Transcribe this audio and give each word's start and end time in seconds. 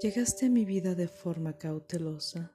Llegaste 0.00 0.46
a 0.46 0.48
mi 0.48 0.64
vida 0.64 0.94
de 0.94 1.08
forma 1.08 1.58
cautelosa, 1.58 2.52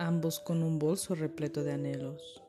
ambos 0.00 0.40
con 0.40 0.64
un 0.64 0.80
bolso 0.80 1.14
repleto 1.14 1.62
de 1.62 1.70
anhelos, 1.70 2.42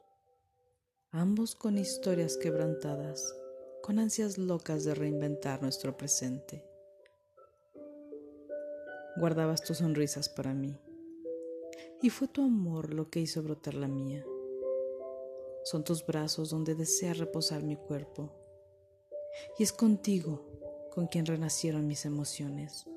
ambos 1.12 1.54
con 1.54 1.78
historias 1.78 2.36
quebrantadas, 2.36 3.36
con 3.84 4.00
ansias 4.00 4.40
locas 4.40 4.86
de 4.86 4.96
reinventar 4.96 5.62
nuestro 5.62 5.96
presente. 5.96 6.66
Guardabas 9.18 9.62
tus 9.62 9.78
sonrisas 9.78 10.30
para 10.30 10.56
mí, 10.56 10.76
y 12.02 12.10
fue 12.10 12.28
tu 12.28 12.44
amor 12.44 12.92
lo 12.92 13.12
que 13.12 13.20
hizo 13.20 13.44
brotar 13.44 13.76
la 13.76 13.88
mía. 13.88 14.26
Son 15.64 15.84
tus 15.84 16.04
brazos 16.04 16.50
donde 16.50 16.74
desea 16.74 17.14
reposar 17.14 17.62
mi 17.62 17.76
cuerpo, 17.76 18.32
y 19.60 19.64
es 19.64 19.72
contigo 19.72 20.90
con 20.92 21.06
quien 21.06 21.28
renacieron 21.28 21.86
mis 21.86 22.04
emociones. 22.04 22.88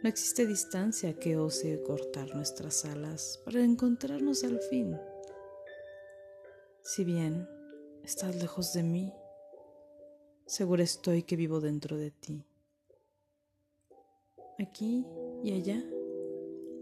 No 0.00 0.08
existe 0.08 0.46
distancia 0.46 1.18
que 1.18 1.36
ose 1.36 1.82
cortar 1.82 2.32
nuestras 2.32 2.84
alas 2.84 3.42
para 3.44 3.64
encontrarnos 3.64 4.44
al 4.44 4.60
fin. 4.60 4.96
Si 6.82 7.02
bien 7.02 7.48
estás 8.04 8.36
lejos 8.36 8.72
de 8.74 8.84
mí, 8.84 9.12
segura 10.46 10.84
estoy 10.84 11.24
que 11.24 11.34
vivo 11.34 11.60
dentro 11.60 11.96
de 11.96 12.12
ti. 12.12 12.44
Aquí 14.60 15.04
y 15.42 15.52
allá, 15.54 15.82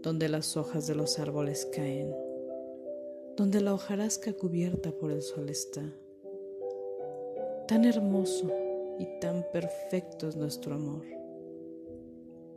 donde 0.03 0.29
las 0.29 0.55
hojas 0.55 0.85
de 0.85 0.93
los 0.93 1.17
árboles 1.17 1.67
caen, 1.73 2.15
donde 3.35 3.61
la 3.61 3.73
hojarasca 3.73 4.33
cubierta 4.33 4.91
por 4.91 5.11
el 5.11 5.23
sol 5.23 5.49
está. 5.49 5.81
Tan 7.67 7.83
hermoso 7.83 8.51
y 8.99 9.07
tan 9.19 9.43
perfecto 9.51 10.27
es 10.27 10.35
nuestro 10.35 10.75
amor 10.75 11.16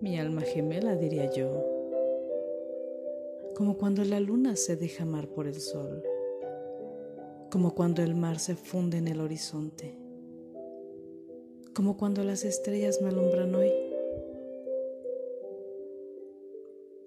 mi 0.01 0.19
alma 0.19 0.41
gemela, 0.41 0.97
diría 0.97 1.31
yo, 1.31 1.63
como 3.55 3.77
cuando 3.77 4.03
la 4.05 4.19
luna 4.19 4.57
se 4.57 4.77
deja 4.77 5.03
amar 5.03 5.29
por 5.29 5.47
el 5.47 5.61
sol, 5.61 6.03
como 7.51 7.75
cuando 7.75 8.03
el 8.03 8.15
mar 8.15 8.39
se 8.39 8.55
funde 8.55 8.97
en 8.97 9.09
el 9.09 9.21
horizonte, 9.21 9.95
como 11.75 11.99
cuando 11.99 12.25
las 12.25 12.45
estrellas 12.45 13.03
me 13.03 13.09
alumbran 13.09 13.55
hoy. 13.55 13.71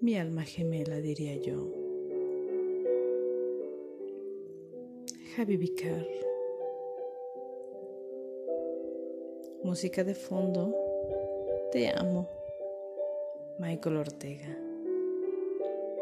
Mi 0.00 0.16
alma 0.16 0.44
gemela, 0.44 1.00
diría 1.00 1.34
yo. 1.36 1.72
Javi 5.34 5.56
Vicar. 5.56 6.06
Música 9.64 10.04
de 10.04 10.14
fondo. 10.14 10.72
Te 11.72 11.88
amo. 11.88 12.33
Michael 13.58 13.98
Ortega. 13.98 14.48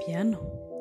Piano. 0.04 0.71